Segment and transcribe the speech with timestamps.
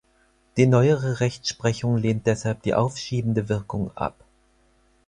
[0.57, 4.15] Die neuere Rechtsprechung lehnt deshalb die aufschiebende Wirkung ab.